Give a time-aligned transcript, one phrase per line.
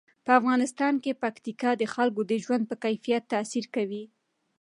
[0.25, 4.03] په افغانستان کې پکتیکا د خلکو د ژوند په کیفیت تاثیر کوي.